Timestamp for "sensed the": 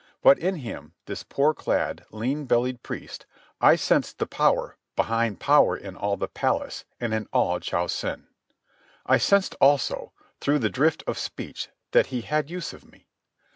3.75-4.25